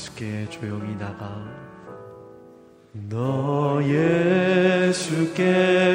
[0.00, 1.44] 예수께 조용히 나가
[2.92, 5.28] 너 예수께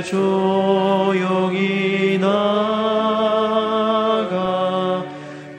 [0.04, 1.40] 조용히
[2.20, 2.36] 나가.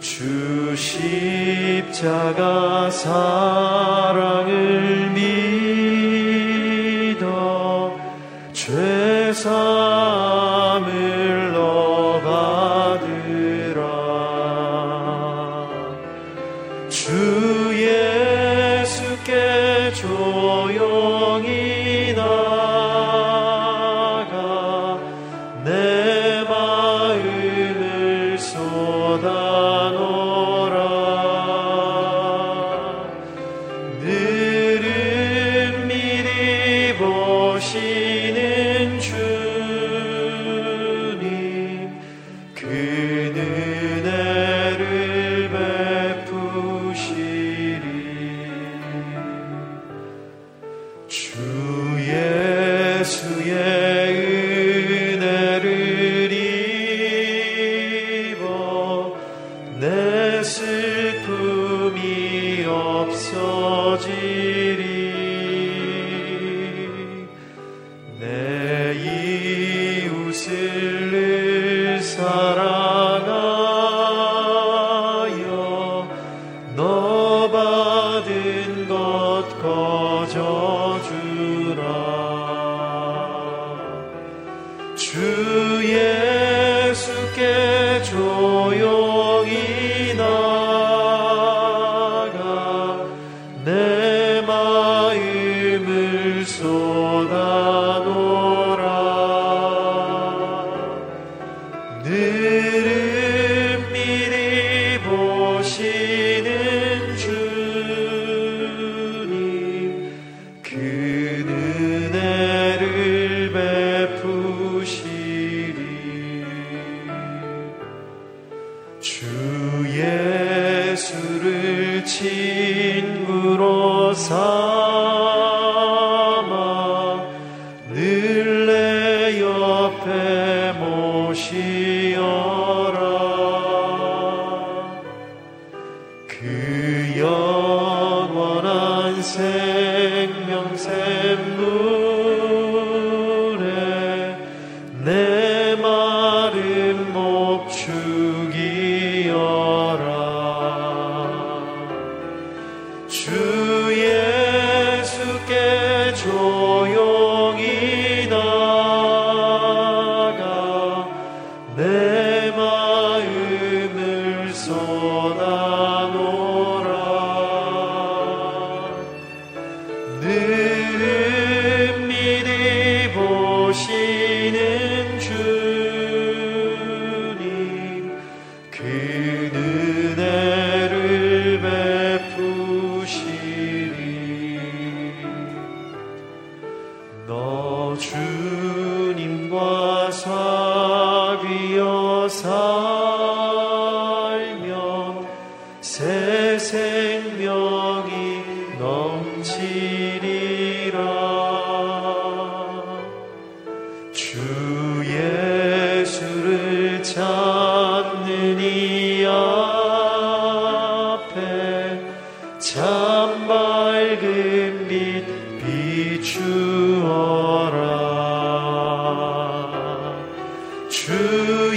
[0.00, 2.10] 주 십자가
[2.90, 3.49] 사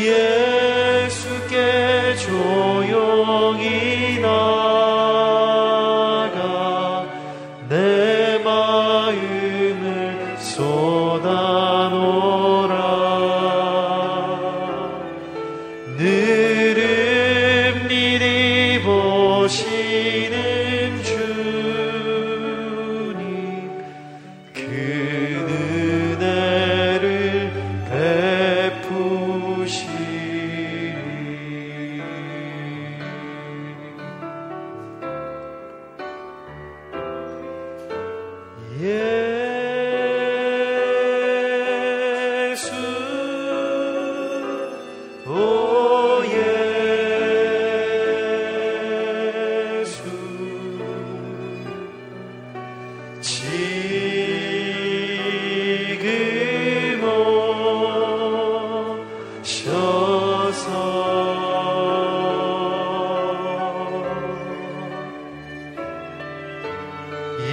[0.04, 0.43] 지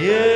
[0.01, 0.30] Yeah.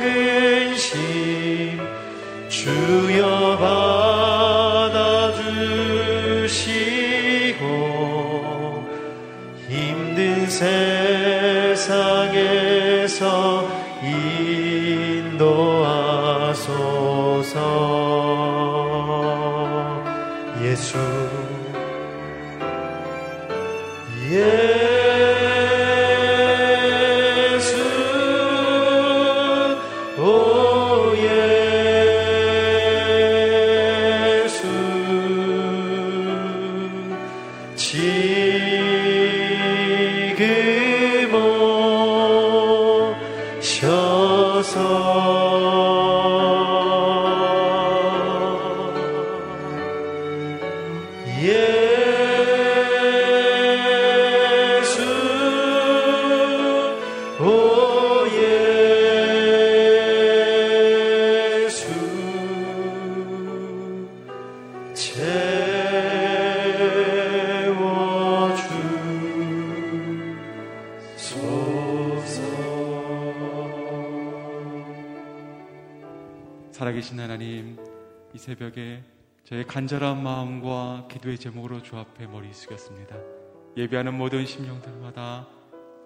[0.00, 1.80] 은신
[2.48, 3.81] 주여 바
[76.70, 77.78] 살아계신 하나님,
[78.34, 79.02] 이 새벽에
[79.44, 83.16] 저의 간절한 마음과 기도의 제목으로 주 앞에 머리 숙였습니다.
[83.76, 85.48] 예배하는 모든 심령들마다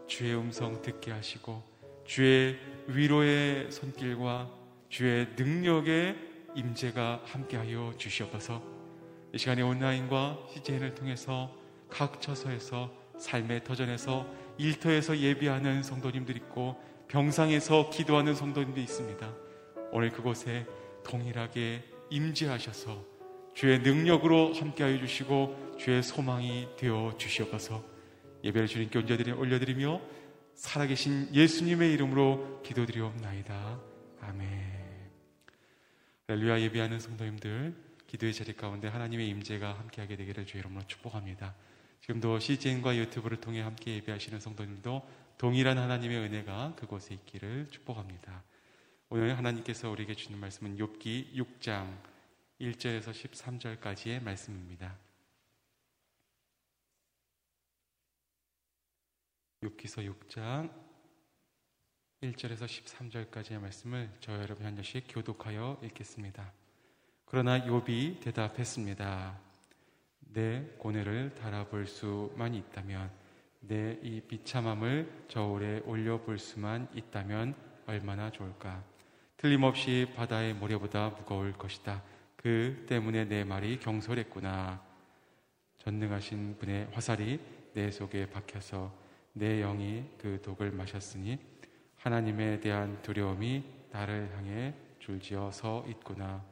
[0.07, 1.63] 주의 음성 듣게 하시고
[2.05, 2.57] 주의
[2.89, 4.51] 위로의 손길과
[4.89, 6.17] 주의 능력의
[6.55, 8.76] 임재가 함께하여 주시옵소서.
[9.37, 11.55] 이 시간에 온라인과 CJN을 통해서
[11.91, 19.35] 각 처소에서 삶의 터전에서 일터에서 예비하는 성도님들 있고 병상에서 기도하는 성도님도 있습니다.
[19.93, 20.65] 오늘 그곳에
[21.05, 23.05] 동일하게 임재하셔서
[23.53, 27.85] 주의 능력으로 함께하여 주시고 주의 소망이 되어 주시옵소서
[28.43, 30.01] 예배를 주님께 올려드리며
[30.55, 33.81] 살아계신 예수님의 이름으로 기도드리옵나이다.
[34.23, 34.77] 아멘.
[36.29, 41.55] 렐루야 예배하는 성도님들 기도의 자리 가운데 하나님의 임재가 함께하게 되기를 주의 이름으로 축복합니다.
[42.01, 48.45] 지금도 CGN과 유튜브를 통해 함께 예배하시는 성도님도 동일한 하나님의 은혜가 그곳에 있기를 축복합니다.
[49.09, 51.97] 오늘 하나님께서 우리에게 주는 말씀은 욥기 6장
[52.61, 54.97] 1절에서 13절까지의 말씀입니다.
[59.63, 60.71] 욥기서 6장
[62.23, 66.66] 1절에서 13절까지의 말씀을 저 여러분 한 절씩 교독하여 읽겠습니다.
[67.27, 69.39] 그러나 욥이 대답했습니다.
[70.33, 73.11] 내 고뇌를 달아볼 수만 있다면
[73.61, 77.55] 내 이 비참함을 저울에 올려볼 수만 있다면
[77.87, 78.83] 얼마나 좋을까?
[79.37, 82.03] 틀림없이 바다의 모래보다 무거울 것이다.
[82.37, 84.81] 그 때문에 내 말이 경솔했구나.
[85.79, 87.41] 전능하신 분의 화살이
[87.75, 88.93] 내 속에 박혀서
[89.33, 91.39] 내 영이 그 독을 마셨으니
[91.97, 96.43] 하나님에 대한 두려움이 나를 향해 줄지어 서 있구나.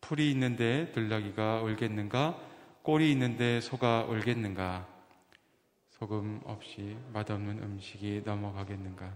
[0.00, 2.40] 풀이 있는데 들나귀가 울겠는가?
[2.82, 4.86] 꼴이 있는데 소가 울겠는가?
[5.90, 9.14] 소금 없이 맛없는 음식이 넘어가겠는가?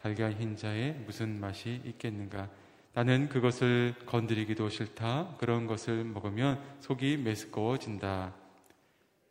[0.00, 2.50] 달걀 흰자에 무슨 맛이 있겠는가?
[2.92, 5.36] 나는 그것을 건드리기도 싫다.
[5.38, 8.34] 그런 것을 먹으면 속이 메스꺼워진다.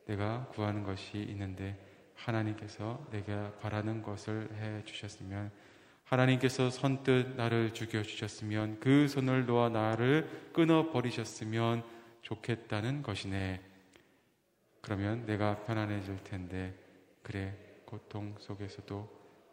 [0.06, 1.76] 내가 구하는 것이 있는데
[2.14, 5.52] 하나님께서 내가 바라는 것을 해 주셨으면
[6.06, 11.84] 하나님께서 선뜻 나를 죽여 주셨으면 그 손을 놓아 나를 끊어 버리셨으면
[12.22, 13.62] 좋겠다는 것이네.
[14.82, 16.76] 그러면 내가 편안해질 텐데
[17.24, 19.10] 그래 고통 속에서도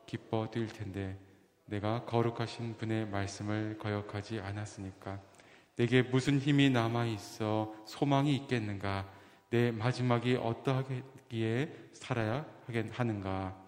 [0.06, 1.18] 기뻐 뛸 텐데
[1.64, 5.20] 내가 거룩하신 분의 말씀을 거역하지 않았으니까
[5.76, 9.10] 내게 무슨 힘이 남아 있어 소망이 있겠는가?
[9.48, 12.44] 내 마지막이 어떠하기에 살아야
[12.90, 13.61] 하는가?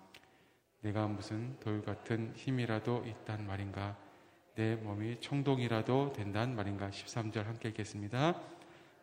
[0.85, 3.97] 내가 무슨 돌 같은 힘이라도 있단 말인가?
[4.55, 6.91] 내 몸이 청동이라도 된단 말인가?
[6.91, 8.39] 13절 함께 읽겠습니다.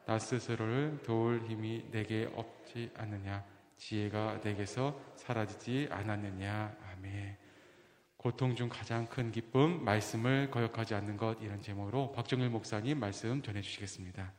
[0.06, 3.44] 나 스스로를 도울 힘이 내게 없지 않느냐
[3.78, 7.38] 지혜가 내게서 사라지지 않았느냐 아멘
[8.18, 13.62] 고통 중 가장 큰 기쁨 말씀을 거역하지 않는 것 이런 제목으로 박정일 목사님 말씀 전해
[13.62, 14.34] 주시겠습니다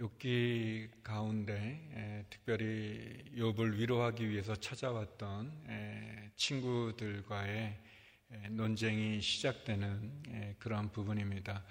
[0.00, 7.78] 욥기 가운데 특별히 욥을 위로하기 위해서 찾아왔던 친구들과의
[8.48, 11.62] 논쟁이 시작되는 그러한 부분입니다.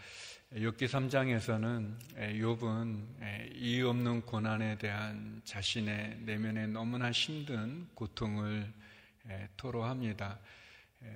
[0.54, 1.98] 욥기 3장에서는
[2.40, 8.72] 욥은 이유 없는 고난에 대한 자신의 내면에 너무나 힘든 고통을
[9.58, 10.40] 토로합니다.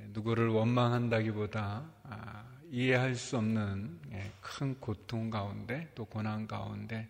[0.08, 7.08] 누구를 원망한다기보다 아, 이해할 수 없는 예, 큰 고통 가운데 또 고난 가운데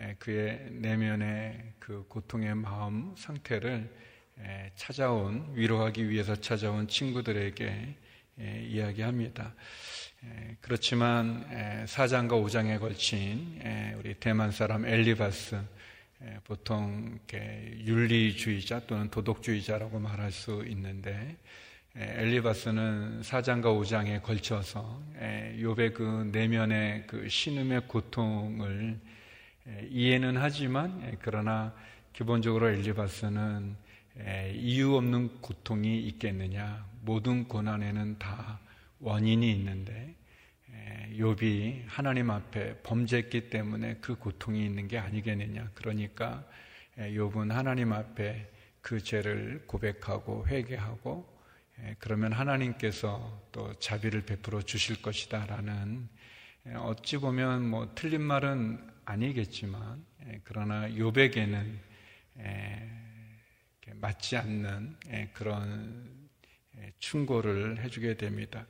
[0.00, 3.86] 예, 그의 내면의 그 고통의 마음 상태를
[4.38, 7.96] 예, 찾아온 위로하기 위해서 찾아온 친구들에게
[8.38, 9.54] 이야기합니다.
[10.60, 11.46] 그렇지만
[11.86, 13.60] 4장과 5장에 걸친
[13.98, 15.62] 우리 대만 사람 엘리바스
[16.42, 21.36] 보통 윤리주의자 또는 도덕주의자라고 말할 수 있는데
[21.96, 25.00] 엘리바스는 4장과 5장에 걸쳐서
[25.60, 28.98] 욥의 그 내면의 그 신음의 고통을
[29.90, 31.72] 이해는 하지만 그러나
[32.12, 33.76] 기본적으로 엘리바스는
[34.54, 36.84] 이유 없는 고통이 있겠느냐.
[37.02, 38.58] 모든 고난에는 다
[38.98, 40.16] 원인이 있는데
[41.16, 45.70] 욥이 하나님 앞에 범죄했기 때문에 그 고통이 있는 게 아니겠느냐.
[45.74, 46.44] 그러니까
[46.98, 51.33] 욥은 하나님 앞에 그 죄를 고백하고 회개하고 예,
[51.98, 56.08] 그러면 하나님께서 또 자비를 베풀어 주실 것이다라는
[56.66, 61.94] 예, 어찌 보면 뭐 틀린 말은 아니겠지만 예, 그러나 요백에는
[63.96, 64.96] 맞지 않는
[65.34, 66.28] 그런
[66.98, 68.66] 충고를 해주게 됩니다.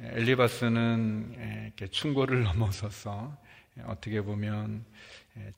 [0.00, 3.36] 엘리바스는 충고를 넘어서서
[3.84, 4.84] 어떻게 보면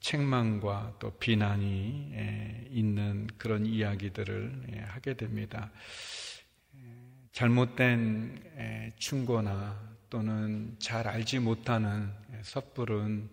[0.01, 5.71] 책망과 또 비난이 있는 그런 이야기들을 하게 됩니다.
[7.39, 9.79] 잘못된 충고나
[10.11, 12.11] 또는 잘 알지 못하는
[12.43, 13.31] 섣부른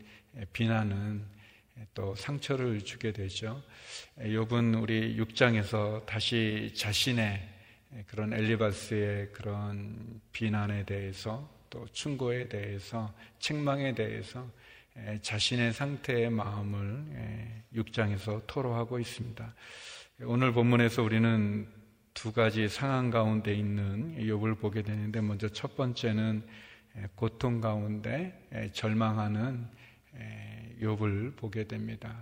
[0.54, 1.26] 비난은
[1.96, 3.64] 또 상처를 주게 되죠.
[4.20, 7.50] 욥은 우리 6장에서 다시 자신의
[8.06, 14.48] 그런 엘리바스의 그런 비난에 대해서 또 충고에 대해서 책망에 대해서
[15.24, 19.56] 자신의 상태의 마음을 6장에서 토로하고 있습니다.
[20.26, 21.68] 오늘 본문에서 우리는
[22.16, 26.44] 두 가지 상황 가운데 있는 욥을 보게 되는데 먼저 첫 번째는
[27.14, 29.68] 고통 가운데 절망하는
[30.82, 32.18] 욥을 보게 됩니다.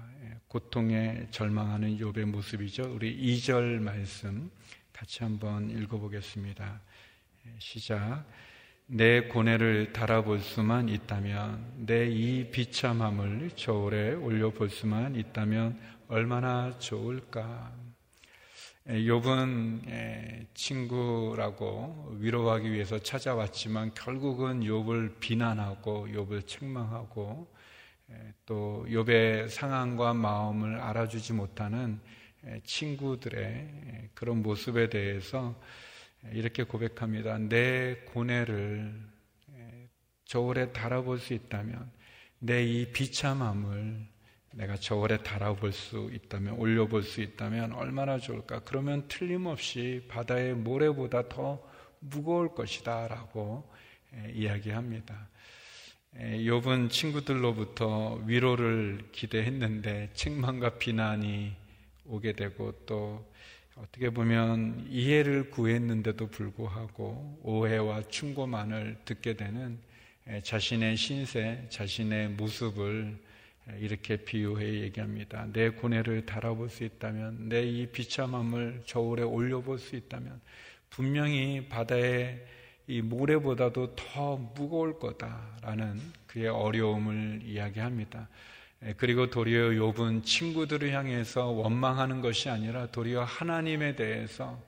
[0.47, 2.91] 고통에 절망하는 욥의 모습이죠.
[2.93, 4.51] 우리 2절 말씀
[4.91, 6.81] 같이 한번 읽어보겠습니다.
[7.59, 8.25] 시작.
[8.87, 17.82] 내 고뇌를 달아볼 수만 있다면, 내 이 비참함을 저울에 올려볼 수만 있다면 얼마나 좋을까.
[18.87, 27.47] 욥은 친구라고 위로하기 위해서 찾아왔지만 결국은 욥을 비난하고 욥을 책망하고
[28.45, 32.01] 또 욥의 상황과 마음을 알아주지 못하는
[32.65, 35.57] 친구들의 그런 모습에 대해서
[36.33, 37.37] 이렇게 고백합니다.
[37.37, 39.01] 내 고뇌를
[40.25, 41.89] 저울에 달아볼 수 있다면
[42.39, 44.12] 내 이 비참함을
[44.53, 48.61] 내가 저울에 달아볼 수 있다면, 올려볼 수 있다면 얼마나 좋을까.
[48.61, 51.61] 그러면 틀림없이 바다의 모래보다 더
[51.99, 53.07] 무거울 것이다.
[53.07, 53.67] 라고
[54.33, 55.29] 이야기합니다.
[56.15, 61.55] 욥은 친구들로부터 위로를 기대했는데 책망과 비난이
[62.05, 63.25] 오게 되고 또
[63.75, 69.79] 어떻게 보면 이해를 구했는데도 불구하고 오해와 충고만을 듣게 되는
[70.43, 73.17] 자신의 신세, 자신의 모습을
[73.79, 75.47] 이렇게 비유해 얘기합니다.
[75.53, 80.41] 내 고뇌를 달아볼 수 있다면, 내 이 비참함을 저울에 올려볼 수 있다면,
[80.89, 82.45] 분명히 바다의
[82.87, 88.27] 이 모래보다도 더 무거울 거다라는 그의 어려움을 이야기합니다.
[88.97, 94.61] 그리고 도리어 욥은 친구들을 향해서 원망하는 것이 아니라 도리어 하나님에 대해서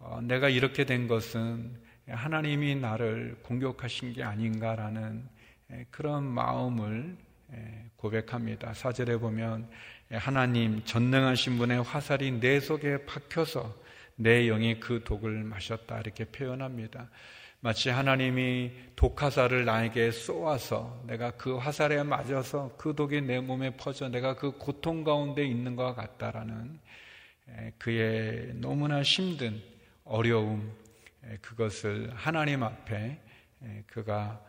[0.00, 1.70] 어, 내가 이렇게 된 것은
[2.08, 5.22] 하나님이 나를 공격하신 게 아닌가라는
[5.92, 7.16] 그런 마음을
[7.96, 8.74] 고백합니다.
[8.74, 9.68] 사절에 보면
[10.10, 13.74] 하나님 전능하신 분의 화살이 내 속에 박혀서
[14.16, 17.08] 내 영이 그 독을 마셨다 이렇게 표현합니다.
[17.60, 24.36] 마치 하나님이 독화살을 나에게 쏘아서 내가 그 화살에 맞아서 그 독이 내 몸에 퍼져 내가
[24.36, 26.78] 그 고통 가운데 있는 것 같다라는
[27.78, 29.62] 그의 너무나 힘든
[30.04, 30.72] 어려움,
[31.40, 33.18] 그것을 하나님 앞에
[33.86, 34.44] 그가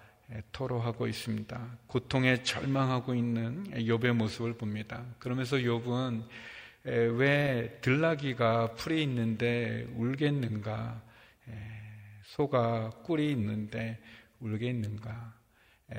[0.52, 1.78] 토로하고 있습니다.
[1.88, 5.06] 고통에 절망하고 있는 욥의 모습을 봅니다.
[5.20, 6.24] 그러면서 욥은
[6.84, 11.02] 왜 들나귀가 풀이 있는데 울겠는가?
[12.24, 14.00] 소가 꿀이 있는데
[14.40, 15.34] 울겠는가?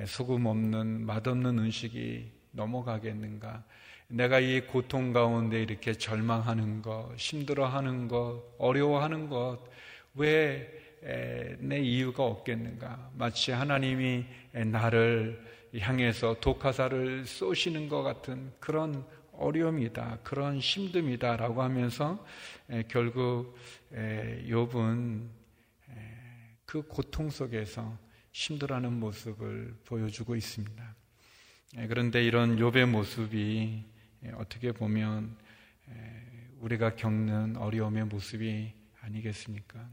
[0.07, 3.65] 소금 없는 맛없는 음식이 넘어가겠는가?
[4.09, 9.61] 내가 이 고통 가운데 이렇게 절망하는 것, 힘들어하는 것, 어려워하는 것,
[10.15, 13.11] 왜 내 이유가 없겠는가?
[13.15, 15.45] 마치 하나님이 나를
[15.79, 22.25] 향해서 독화사를 쏘시는 것 같은 그런 어려움이다, 그런 힘듦이다라고 하면서
[22.89, 23.55] 결국
[23.93, 25.29] 욥은
[26.65, 27.99] 그 고통 속에서
[28.33, 30.95] 힘들어하는 모습을 보여주고 있습니다.
[31.89, 33.85] 그런데 이런 욥의 모습이
[34.35, 35.37] 어떻게 보면
[36.61, 38.73] 우리가 겪는 어려움의 모습이
[39.03, 39.87] 아니겠습니까?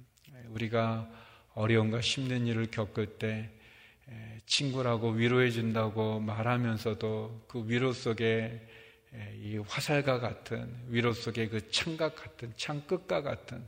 [0.54, 1.10] 우리가
[1.56, 3.50] 어려움과 힘든 일을 겪을 때
[4.46, 8.68] 친구라고 위로해 준다고 말하면서도 그 위로 속에
[9.42, 13.66] 이 화살과 같은 위로 속에 그 창각 같은 창끝과 같은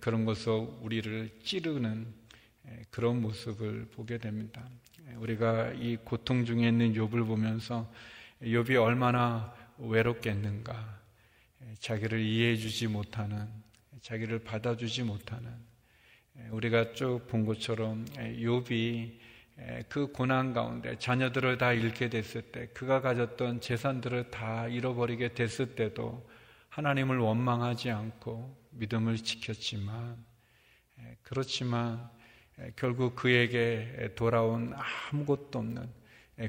[0.00, 2.06] 그런 것으로 우리를 찌르는
[2.90, 4.66] 그런 모습을 보게 됩니다.
[5.16, 7.92] 우리가 이 고통 중에 있는 욥을 보면서
[8.42, 11.00] 욥이 얼마나 외롭겠는가,
[11.80, 13.48] 자기를 이해해 주지 못하는,
[14.00, 15.50] 자기를 받아주지 못하는,
[16.50, 19.20] 우리가 쭉 본 것처럼 욥이
[19.88, 26.28] 그 고난 가운데 자녀들을 다 잃게 됐을 때, 그가 가졌던 재산들을 다 잃어버리게 됐을 때도
[26.70, 30.16] 하나님을 원망하지 않고 믿음을 지켰지만,
[31.22, 32.08] 그렇지만
[32.76, 34.72] 결국 그에게 돌아온
[35.12, 35.88] 아무것도 없는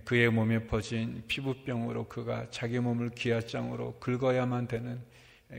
[0.05, 5.03] 그의 몸에 퍼진 피부병으로 그가 자기 몸을 기아장으로 긁어야만 되는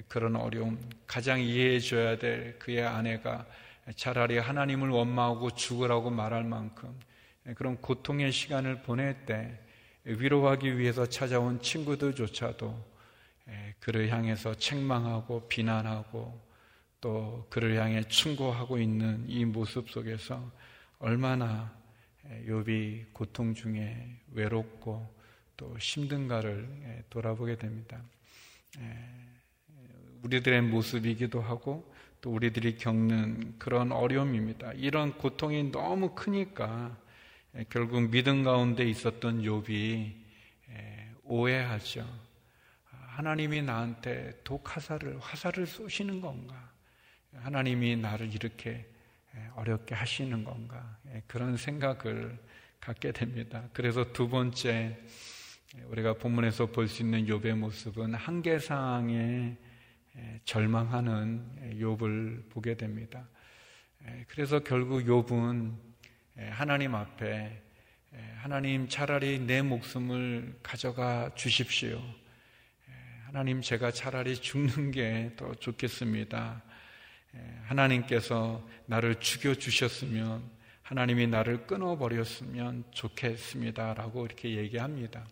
[0.08, 3.46] 그런 어려움, 가장 이해해 줘야 될 그의 아내가
[3.96, 6.98] 차라리 하나님을 원망하고 죽으라고 말할 만큼
[7.54, 9.58] 그런 고통의 시간을 보낼 때
[10.04, 12.94] 위로하기 위해서 찾아온 친구들조차도
[13.80, 16.42] 그를 향해서 책망하고 비난하고
[17.00, 20.50] 또 그를 향해 충고하고 있는 이 모습 속에서
[20.98, 21.76] 얼마나
[22.46, 25.06] 욥이 고통 중에 외롭고
[25.56, 28.02] 또 힘든가를 돌아보게 됩니다.
[30.22, 31.93] 우리들의 모습이기도 하고
[32.24, 34.72] 또 우리들이 겪는 그런 어려움입니다.
[34.72, 36.96] 이런 고통이 너무 크니까
[37.68, 40.14] 결국 믿음 가운데 있었던 욥이
[41.24, 42.08] 오해하죠.
[43.08, 46.72] 하나님이 나한테 독화살을 화살을 쏘시는 건가?
[47.34, 48.86] 하나님이 나를 이렇게
[49.36, 52.38] 예, 어렵게 하시는 건가 예, 그런 생각을
[52.80, 53.68] 갖게 됩니다.
[53.74, 54.96] 그래서 두 번째
[55.76, 59.58] 예, 우리가 본문에서 볼 수 있는 욥의 모습은 한계상에
[60.44, 63.28] 절망하는 욥을 보게 됩니다.
[64.28, 65.74] 그래서 결국 욥은
[66.50, 67.62] 하나님 앞에
[68.36, 72.00] 하나님 차라리 내 목숨을 가져가 주십시오.
[73.26, 76.62] 하나님 제가 차라리 죽는 게 더 좋겠습니다.
[77.34, 80.48] 예, 하나님께서 나를 죽여 주셨으면
[80.82, 83.94] 하나님이 나를 끊어 버렸으면 좋겠습니다.
[83.94, 85.26] 라고 이렇게 얘기합니다.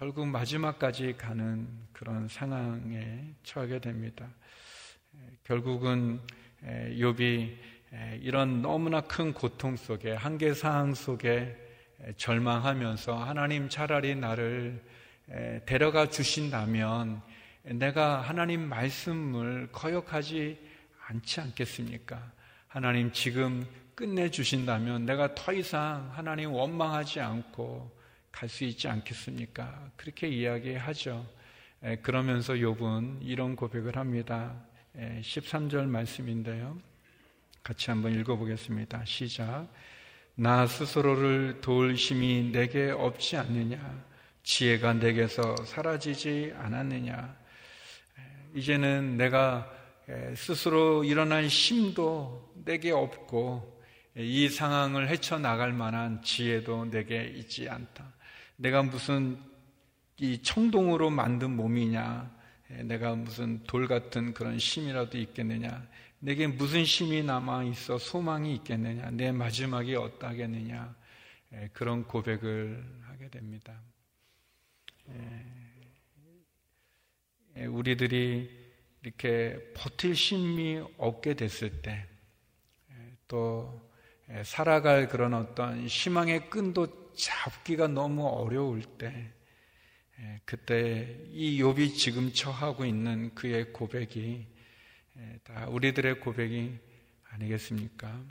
[0.00, 4.26] 예, 결국 마지막까지 가는 그런 상황에 처하게 됩니다.
[5.14, 6.20] 예, 결국은
[6.64, 7.54] 욥이
[8.20, 11.54] 이런 너무나 큰 고통 속에 한계 상황 속에
[12.16, 14.82] 절망하면서 하나님 차라리 나를
[15.66, 17.20] 데려가 주신다면
[17.64, 20.58] 내가 하나님 말씀을 거역하지
[21.08, 22.32] 않지 않겠습니까?
[22.68, 27.99] 하나님 지금 끝내 주신다면 내가 더 이상 하나님 원망하지 않고
[28.32, 29.90] 갈 수 있지 않겠습니까?
[29.96, 31.26] 그렇게 이야기하죠.
[32.02, 34.54] 그러면서 욥은 이런 고백을 합니다.
[34.96, 36.78] 13절 말씀인데요.
[37.62, 39.04] 같이 한번 읽어보겠습니다.
[39.04, 39.68] 시작.
[40.34, 44.04] 나 스스로를 도울 힘이 내게 없지 않느냐?
[44.42, 47.36] 지혜가 내게서 사라지지 않았느냐?
[48.54, 49.70] 이제는 내가
[50.34, 53.82] 스스로 일어난 힘도 내게 없고
[54.16, 58.12] 이 상황을 헤쳐나갈 만한 지혜도 내게 있지 않다.
[58.60, 59.38] 내가 무슨
[60.18, 62.38] 이 청동으로 만든 몸이냐?
[62.84, 65.88] 내가 무슨 돌 같은 그런 힘이라도 있겠느냐?
[66.18, 69.12] 내게 무슨 힘이 남아 있어 소망이 있겠느냐?
[69.12, 70.94] 내 마지막이 어떠하겠느냐?
[71.72, 73.80] 그런 고백을 하게 됩니다.
[77.56, 78.50] 예, 우리들이
[79.02, 82.06] 이렇게 버틸 힘이 없게 됐을 때,
[82.90, 82.94] 예,
[83.26, 83.90] 또
[84.28, 89.32] 예, 살아갈 그런 어떤 희망의 끈도 잡기가 너무 어려울 때,
[90.44, 94.46] 그때 이 욥이 지금 처하고 있는 그의 고백이
[95.44, 96.78] 다 우리들의 고백이
[97.30, 98.22] 아니겠습니까?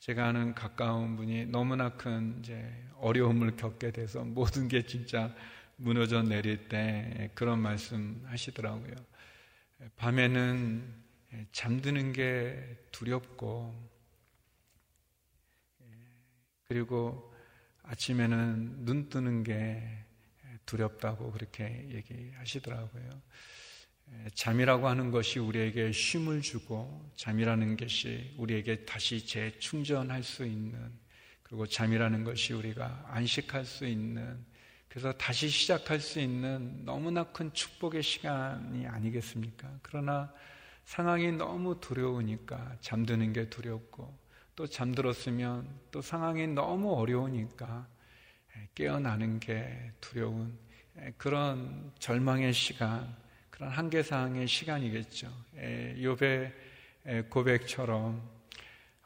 [0.00, 2.42] 제가 아는 가까운 분이 너무나 큰
[2.96, 5.34] 어려움을 겪게 돼서 모든 게 진짜
[5.76, 8.94] 무너져 내릴 때 그런 말씀 하시더라고요.
[9.96, 10.94] 밤에는
[11.52, 13.97] 잠드는 게 두렵고
[16.68, 17.32] 그리고
[17.84, 19.82] 아침에는 눈 뜨는 게
[20.66, 23.22] 두렵다고 그렇게 얘기하시더라고요.
[24.34, 30.92] 잠이라고 하는 것이 우리에게 쉼을 주고 잠이라는 것이 우리에게 다시 재충전할 수 있는
[31.42, 34.44] 그리고 잠이라는 것이 우리가 안식할 수 있는
[34.90, 39.78] 그래서 다시 시작할 수 있는 너무나 큰 축복의 시간이 아니겠습니까?
[39.80, 40.30] 그러나
[40.84, 44.27] 상황이 너무 두려우니까 잠드는 게 두렵고
[44.58, 47.86] 또 잠들었으면 또 상황이 너무 어려우니까
[48.74, 50.58] 깨어나는 게 두려운
[51.16, 53.14] 그런 절망의 시간,
[53.50, 55.28] 그런 한계사항의 시간이겠죠.
[55.54, 56.50] 욥의
[57.30, 58.20] 고백처럼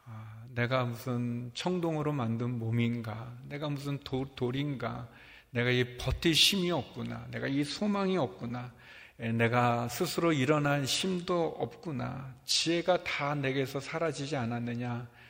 [0.05, 5.07] 아, 내가 무슨 청동으로 만든 몸인가, 내가 무슨 도, 돌인가,
[5.51, 7.27] 내가 이 버틸 힘이 없구나.
[7.29, 8.73] 내가 이 소망이 없구나.
[9.17, 12.33] 내가 스스로 일어난 힘도 없구나.
[12.43, 15.21] 지혜가 다 내게서 사라지지 않았느냐.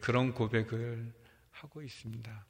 [0.00, 1.12] 그런 고백을
[1.52, 2.46] 하고 있습니다.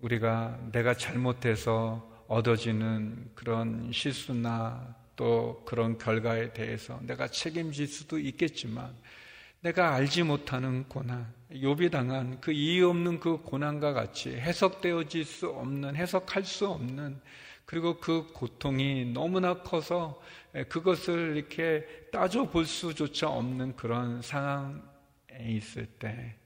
[0.00, 8.94] 우리가 내가 잘못해서 얻어지는 그런 실수나 또 그런 결과에 대해서 내가 책임질 수도 있겠지만
[9.60, 15.96] 내가 알지 못하는 고난, 욥이 당한 그 이유 없는 그 고난과 같이 해석되어질 수 없는,
[15.96, 17.18] 해석할 수 없는,
[17.64, 20.20] 그리고 그 고통이 너무나 커서
[20.68, 24.93] 그것을 이렇게 따져 볼 수조차 없는 그런 상황에
[25.40, 26.36] 있을 때,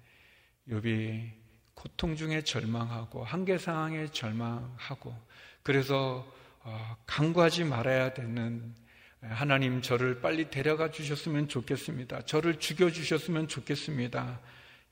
[0.68, 1.31] 욥이
[1.74, 5.14] 고통 중에 절망하고, 한계 상황에 절망하고,
[5.62, 6.27] 그래서
[6.61, 8.74] 어, 강구하지 말아야 되는
[9.20, 12.22] 하나님 저를 빨리 데려가 주셨으면 좋겠습니다.
[12.22, 14.40] 저를 죽여 주셨으면 좋겠습니다.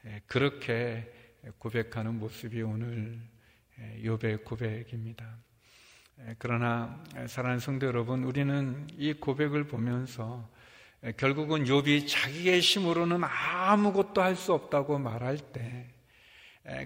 [0.07, 1.13] 예, 그렇게
[1.59, 3.21] 고백하는 모습이 오늘
[4.03, 5.39] 욥의 고백입니다.
[6.21, 10.49] 예, 그러나 사랑하는 성도 여러분, 우리는 이 고백을 보면서
[11.17, 15.87] 결국은 욥이 자기의 힘으로는 아무것도 할 수 없다고 말할 때,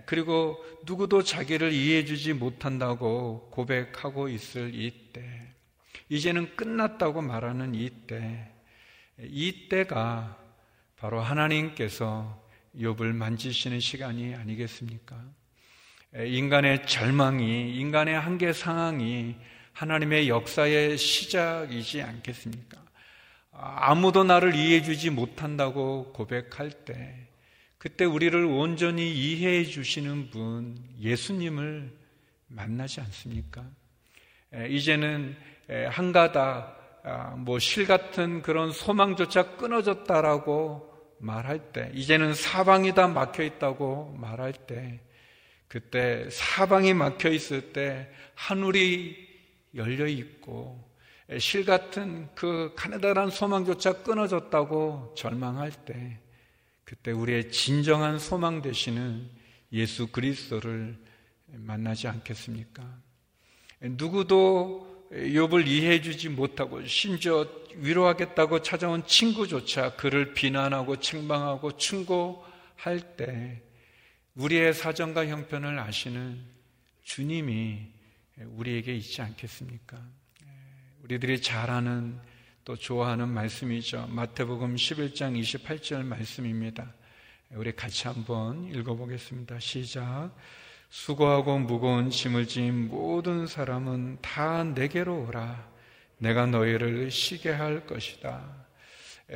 [0.04, 5.54] 그리고 누구도 자기를 이해해 주지 못한다고 고백하고 있을 이때,
[6.08, 8.50] 이제는 끝났다고 말하는 이때,
[9.18, 10.36] 이때가
[10.96, 12.44] 바로 하나님께서
[12.76, 15.16] 욥을 만지시는 시간이 아니겠습니까?
[16.14, 19.36] 인간의 절망이, 인간의 한계 상황이
[19.72, 22.79] 하나님의 역사의 시작이지 않겠습니까?
[23.62, 27.28] 아무도 나를 이해해주지 못한다고 고백할 때,
[27.76, 31.92] 그때 우리를 온전히 이해해 주시는 분, 예수님을
[32.48, 33.64] 만나지 않습니까?
[34.68, 35.36] 이제는
[35.90, 44.52] 한가다 아, 뭐실 같은 그런 소망조차 끊어졌다라고 말할 때 이제는 사방이 다 막혀 있다고 말할
[44.52, 45.00] 때
[45.68, 49.16] 그때 사방이 막혀 있을 때 하늘이
[49.74, 50.89] 열려 있고
[51.38, 56.18] 실 같은 그 가느다란 소망조차 끊어졌다고 절망할 때
[56.84, 59.30] 그때 우리의 진정한 소망 되시는
[59.72, 60.98] 예수 그리스도를
[61.46, 62.82] 만나지 않겠습니까?
[63.80, 73.62] 누구도 욥을 이해해 주지 못하고 심지어 위로하겠다고 찾아온 친구조차 그를 비난하고 책망하고 충고할 때
[74.34, 76.40] 우리의 사정과 형편을 아시는
[77.04, 77.86] 주님이
[78.38, 80.19] 우리에게 있지 않겠습니까?
[81.04, 82.18] 우리들이 잘 아는
[82.64, 84.06] 또 좋아하는 말씀이죠.
[84.10, 86.92] 마태복음 11장 28절 말씀입니다.
[87.52, 89.58] 우리 같이 한번 읽어보겠습니다.
[89.60, 90.30] 시작.
[90.90, 95.68] 수고하고 무거운 짐을 진 모든 사람은 다 내게로 오라.
[96.18, 98.66] 내가 너희를 쉬게 할 것이다.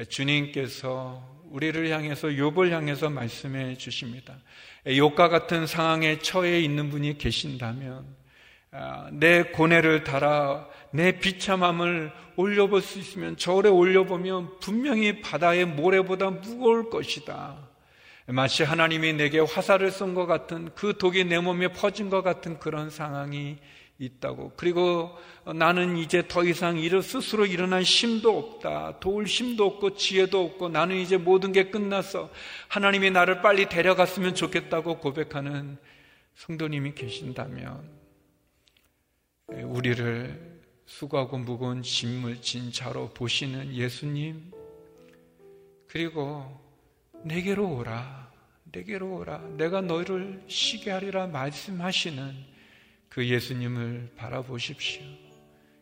[0.09, 4.37] 주님께서 우리를 향해서 욥을 향해서 말씀해 주십니다.
[4.85, 8.24] 욥과 같은 상황에 처해 있는 분이 계신다면 아,
[9.13, 17.57] 내 고뇌를 달아 내 비참함을 올려볼 수 있으면 저울에 올려보면 분명히 바다의 모래보다 무거울 것이다.
[18.27, 22.91] 마치 하나님이 내게 화살을 쏜 것 같은 그 독이 내 몸에 퍼진 것 같은 그런
[22.91, 23.59] 상황이
[23.99, 24.53] 있다고.
[24.57, 28.99] 그리고 나는 이제 더 이상 이를 스스로 일어난 힘도 없다.
[28.99, 32.31] 도울 힘도 없고 지혜도 없고 나는 이제 모든 게 끝났어.
[32.69, 35.77] 하나님이 나를 빨리 데려갔으면 좋겠다고 고백하는
[36.35, 38.04] 성도님이 계신다면
[39.49, 44.51] 우리를 수고하고 무거운 짐을 진 자로 보시는 예수님
[45.87, 46.61] 그리고
[47.25, 48.33] 내게로 오라.
[48.65, 49.39] 내게로 오라.
[49.57, 52.35] 내가 너희를 쉬게 하리라 말씀하시는
[53.09, 55.03] 그 예수님을 바라보십시오.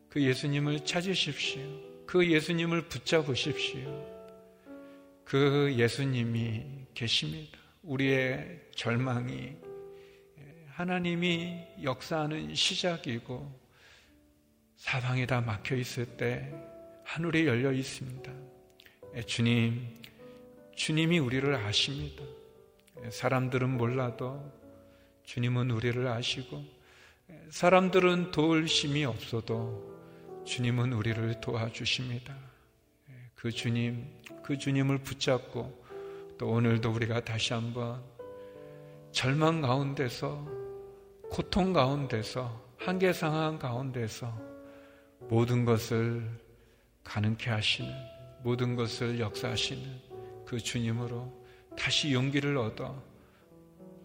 [0.08, 1.62] 그 예수님을 찾으십시오.
[2.06, 4.12] 그 예수님을 붙잡으십시오.
[5.24, 7.58] 그 예수님이 계십니다.
[7.82, 9.56] 우리의 절망이
[10.82, 13.60] 하나님이 역사하는 시작이고
[14.74, 16.52] 사방이 다 막혀 있을 때
[17.04, 18.32] 하늘이 열려 있습니다.
[19.28, 20.02] 주님,
[20.74, 22.24] 주님이 우리를 아십니다.
[23.10, 24.42] 사람들은 몰라도
[25.22, 26.64] 주님은 우리를 아시고
[27.50, 32.36] 사람들은 도울 힘이 없어도 주님은 우리를 도와주십니다.
[33.36, 34.04] 그 주님,
[34.42, 35.86] 그 주님을 붙잡고
[36.38, 38.02] 또 오늘도 우리가 다시 한번
[39.12, 40.61] 절망 가운데서
[41.32, 44.30] 고통 가운데서 한계 상황 가운데서
[45.30, 46.28] 모든 것을
[47.04, 47.90] 가능케 하시는
[48.42, 49.82] 모든 것을 역사하시는
[50.44, 51.32] 그 주님으로
[51.74, 53.02] 다시 용기를 얻어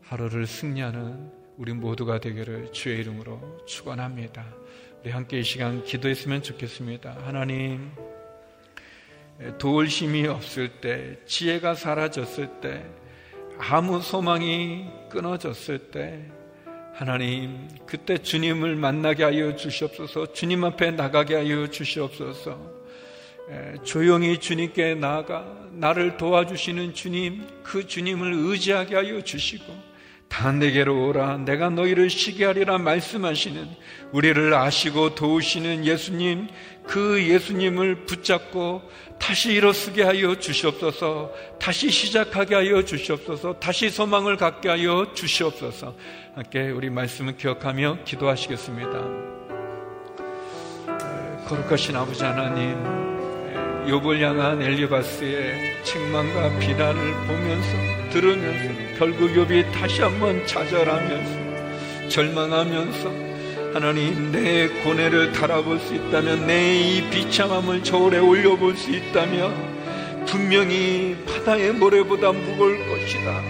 [0.04, 4.46] 하루를 승리하는 우리 모두가 되기를 주의 이름으로 축원합니다.
[5.02, 7.26] 우리 함께 이 시간 기도했으면 좋겠습니다.
[7.26, 7.92] 하나님
[9.58, 12.90] 도울 힘이 없을 때 지혜가 사라졌을 때
[13.58, 16.37] 아무 소망이 끊어졌을 때
[16.98, 22.58] 하나님 그때 주님을 만나게 하여 주시옵소서 주님 앞에 나가게 하여 주시옵소서.
[23.84, 29.72] 조용히 주님께 나아가 나를 도와주시는 주님 그 주님을 의지하게 하여 주시고
[30.30, 31.38] 다 내게로 오라.
[31.38, 33.68] 내가 너희를 쉬게 하리라 말씀하시는
[34.12, 36.48] 우리를 아시고 도우시는 예수님
[36.86, 38.82] 그 예수님을 붙잡고
[39.20, 41.32] 다시 일어서게 하여 주시옵소서.
[41.60, 43.60] 다시 시작하게 하여 주시옵소서.
[43.60, 45.96] 다시 소망을 갖게 하여 주시옵소서.
[46.36, 49.28] 함께 우리 말씀을 기억하며 기도하시겠습니다.
[51.48, 52.76] 거룩하신 아버지 하나님
[53.88, 63.28] 욥을 향한 엘리바스의 책망과 비난을 보면서 들으면서 결국 욥이 다시 한번 좌절하면서 절망하면서
[63.74, 71.74] 하나님 내 고뇌를 달아볼 수 있다면 내 이 비참함을 저울에 올려볼 수 있다면 분명히 바다의
[71.74, 73.42] 모래보다 무거울 것이다.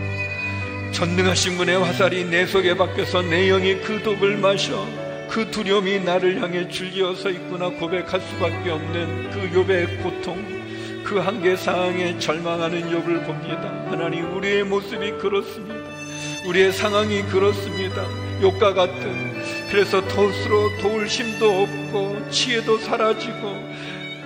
[0.92, 4.86] 전능하신 분의 화살이 내 속에 박혀서 내 영이 그 독을 마셔
[5.30, 10.57] 그 두려움이 나를 향해 줄지어서 있구나 고백할 수밖에 없는 그 욥의 고통
[11.08, 13.62] 그 한계 상황에 절망하는 욥을 봅니다.
[13.90, 15.90] 하나님 우리의 모습이 그렇습니다.
[16.46, 18.06] 우리의 상황이 그렇습니다.
[18.42, 19.42] 욕과 같은.
[19.72, 23.56] 그래서 덫으로 도울 힘도 없고 지혜도 사라지고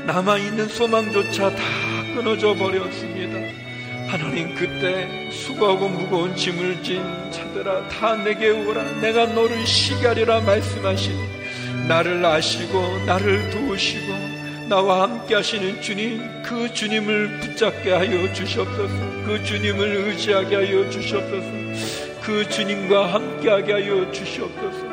[0.07, 1.63] 남아 있는 소망조차 다
[2.15, 3.37] 끊어져 버렸습니다.
[4.09, 8.81] 하나님 그때 수고하고 무거운 짐을 진 자들아 다 내게 오라.
[9.01, 9.63] 내가 너를
[10.03, 11.13] 하리라 말씀하신
[11.87, 14.30] 나를 아시고 나를 도우시고
[14.71, 18.93] 나와 함께 하시는 주님 그 주님을 붙잡게 하여 주시옵소서
[19.25, 24.91] 그 주님을 의지하게 하여 주시옵소서 그 주님과 함께하게 하여 주시옵소서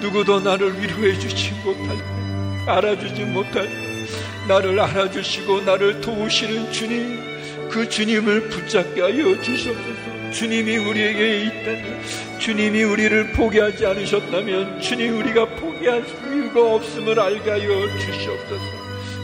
[0.00, 4.06] 누구도 나를 위로해 주지 못할 때, 알아주지 못할 때,
[4.46, 10.30] 나를 알아주시고 나를 도우시는 주님, 그 주님을 붙잡게 하여 주시옵소서.
[10.32, 12.00] 주님이 우리에게 있다면,
[12.38, 18.75] 주님이 우리를 포기하지 않으셨다면, 주님 우리가 포기할 이유가 없음을 알게 하여 주시옵소서.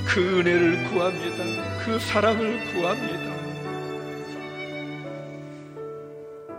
[0.07, 1.85] 그 은혜를 구합니다.
[1.85, 3.33] 그 사랑을 구합니다.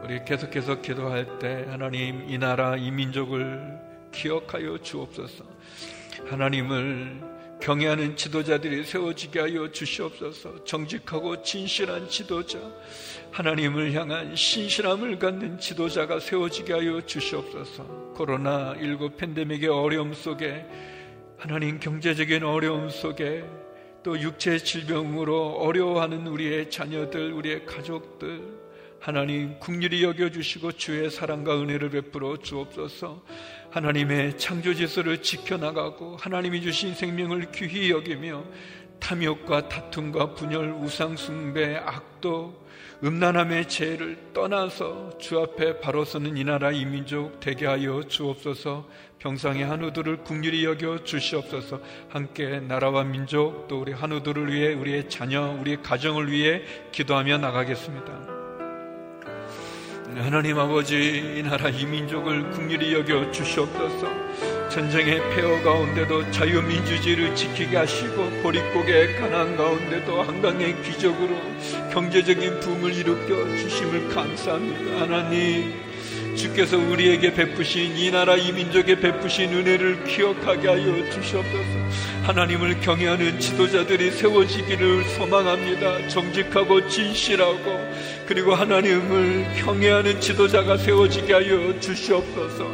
[0.04, 3.80] 우리 계속해서 기도할 때 하나님 이 나라 이 민족을
[4.12, 5.46] 기억하여 주옵소서.
[6.26, 7.22] 하나님을
[7.62, 10.66] 경외하는 지도자들이 세워지게 하여 주시옵소서.
[10.66, 12.60] 정직하고 진실한 지도자,
[13.32, 17.84] 하나님을 향한 신실함을 갖는 지도자가 세워지게 하여 주시옵소서.
[18.16, 20.66] 코로나 19 팬데믹의 어려움 속에
[21.44, 23.44] 하나님 경제적인 어려움 속에
[24.02, 28.42] 또 육체 질병으로 어려워하는 우리의 자녀들, 우리의 가족들,
[29.02, 33.26] 하나님 국률이 여겨주시고 주의 사랑과 은혜를 베풀어 주옵소서.
[33.72, 38.46] 하나님의 창조 질서를 지켜나가고 하나님이 주신 생명을 귀히 여기며
[39.02, 42.64] 탐욕과 다툼과 분열, 우상숭배, 악도,
[43.04, 48.88] 음란함의 죄를 떠나서 주 앞에 바로 서는 이 나라 이 민족 되게 하여 주옵소서
[49.24, 51.80] 병상의 한우들을 국률이 여겨 주시옵소서.
[52.10, 58.12] 함께 나라와 민족 또 우리 한우들을 위해 우리의 자녀, 우리의 가정을 위해 기도하며 나가겠습니다.
[60.18, 64.12] 하나님 아버지 이 나라 이 민족을 국률이 여겨 주시옵소서.
[64.70, 71.38] 전쟁의 폐허 가운데도 자유민주주의를 지키게 하시고 보릿고개 가난 가운데도 한강의 기적으로
[71.94, 75.02] 경제적인 붐을 일으켜 주심을 감사합니다.
[75.02, 75.93] 하나님
[76.36, 81.84] 주께서 우리에게 베푸신 이 나라 이 민족에 베푸신 은혜를 기억하게 하여 주시옵소서.
[82.24, 86.08] 하나님을 경외하는 지도자들이 세워지기를 소망합니다.
[86.08, 87.80] 정직하고 진실하고
[88.26, 92.68] 그리고 하나님을 경외하는 지도자가 세워지게 하여 주시옵소서.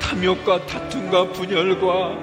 [0.00, 2.18] 탐욕과 다툼과 분열과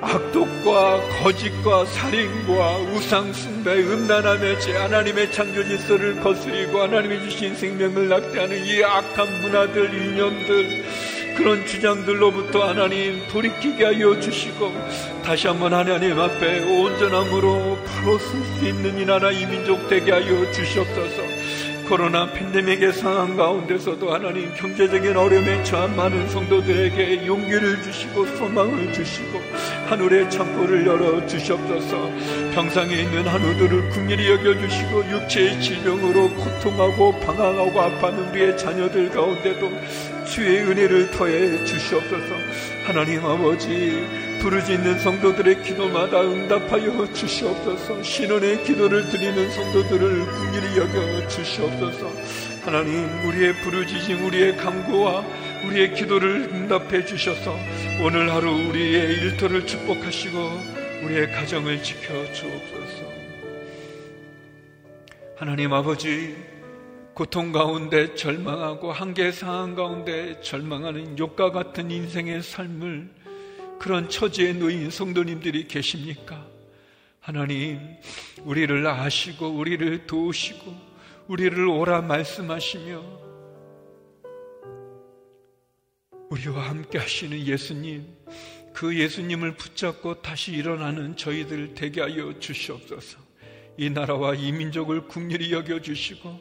[0.00, 8.84] 악독과 거짓과 살인과 우상숭배, 음란함의 죄, 하나님의 창조 질서를 거스리고 하나님의 주신 생명을 낙태하는 이
[8.84, 10.84] 악한 문화들, 이념들,
[11.36, 14.72] 그런 주장들로부터 하나님 돌이키게 하여 주시고
[15.22, 21.22] 다시 한번 하나님 앞에 온전함으로 바로 설수 있는 이 나라 이 민족 되게 하여 주시옵소서.
[21.88, 29.40] 코로나 팬데믹의 상황 가운데서도 하나님 경제적인 어려움에 처한 많은 성도들에게 용기를 주시고 소망을 주시고
[29.86, 32.10] 하늘의 창고를 열어 주시옵소서.
[32.54, 39.70] 병상에 있는 한우들을 국민히 여겨주시고 육체의 질병으로 고통하고 방황하고 아파하는 우리의 자녀들 가운데도
[40.24, 42.34] 주의 은혜를 더해 주시옵소서.
[42.84, 48.02] 하나님 아버지 부르짖는 성도들의 기도마다 응답하여 주시옵소서.
[48.02, 52.10] 신원의 기도를 드리는 성도들을 궁일히 여겨 주시옵소서.
[52.64, 55.24] 하나님 우리의 부르짖음 우리의 강구와
[55.66, 57.56] 우리의 기도를 응답해 주셔서
[58.02, 60.38] 오늘 하루 우리의 일터를 축복하시고
[61.04, 63.04] 우리의 가정을 지켜 주옵소서.
[65.36, 66.36] 하나님 아버지
[67.14, 73.15] 고통 가운데 절망하고 한계 상황 가운데 절망하는 욕과 같은 인생의 삶을
[73.78, 76.46] 그런 처지에 놓인 성도님들이 계십니까?
[77.20, 77.80] 하나님,
[78.44, 80.74] 우리를 아시고, 우리를 도우시고,
[81.28, 83.26] 우리를 오라 말씀하시며,
[86.30, 88.06] 우리와 함께 하시는 예수님,
[88.72, 93.18] 그 예수님을 붙잡고 다시 일어나는 저희들 되게 하여 주시옵소서.
[93.78, 96.38] 이 나라와 이 민족을 국률이 여겨 주시고,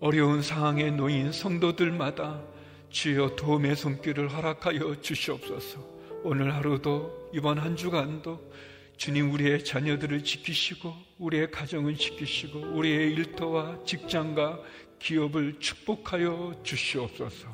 [0.00, 2.42] 어려운 상황에 놓인 성도들마다
[2.90, 6.01] 주여 도움의 손길을 허락하여 주시옵소서.
[6.24, 8.52] 오늘 하루도 이번 한 주간도
[8.96, 14.60] 주님 우리의 자녀들을 지키시고 우리의 가정을 지키시고 우리의 일터와 직장과
[15.00, 17.48] 기업을 축복하여 주시옵소서.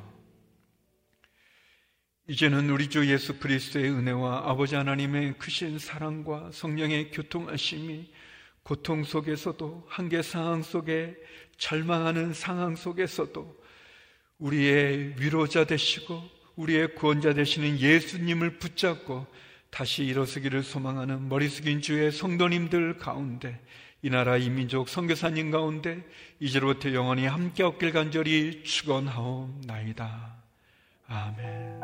[2.27, 8.13] 이제는 우리 주 예수 그리스도의 은혜와 아버지 하나님의 크신 사랑과 성령의 교통하심이
[8.63, 11.17] 고통 속에서도 한계 상황 속에
[11.57, 13.57] 절망하는 상황 속에서도
[14.39, 19.27] 우리의 위로자 되시고 우리의 구원자 되시는 예수님을 붙잡고
[19.71, 23.61] 다시 일어서기를 소망하는 머리 숙인 주의 성도님들 가운데
[24.03, 26.05] 이 나라 이 민족 선교사님 가운데
[26.41, 30.35] 이제로부터 영원히 함께 얻길 간절히 축원하옵나이다.
[31.07, 31.81] 아멘.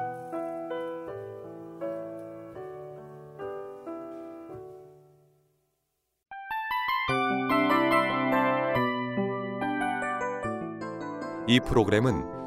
[11.46, 12.33] 이 프로그램은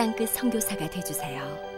[0.00, 1.69] 땅끝 성교사가 되주세요